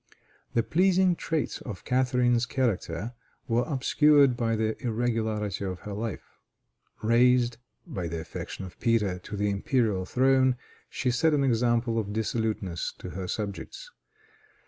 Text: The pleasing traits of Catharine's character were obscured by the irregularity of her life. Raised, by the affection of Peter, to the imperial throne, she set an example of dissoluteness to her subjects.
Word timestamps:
The 0.55 0.63
pleasing 0.63 1.15
traits 1.15 1.61
of 1.61 1.83
Catharine's 1.85 2.47
character 2.47 3.13
were 3.47 3.65
obscured 3.67 4.35
by 4.35 4.55
the 4.55 4.75
irregularity 4.83 5.63
of 5.63 5.81
her 5.81 5.93
life. 5.93 6.39
Raised, 7.03 7.57
by 7.85 8.07
the 8.07 8.19
affection 8.19 8.65
of 8.65 8.79
Peter, 8.79 9.19
to 9.19 9.37
the 9.37 9.51
imperial 9.51 10.05
throne, 10.05 10.55
she 10.89 11.11
set 11.11 11.35
an 11.35 11.43
example 11.43 11.99
of 11.99 12.13
dissoluteness 12.13 12.95
to 12.97 13.11
her 13.11 13.27
subjects. 13.27 13.91